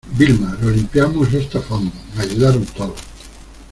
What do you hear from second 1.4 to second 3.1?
a fondo, me ayudaron todos.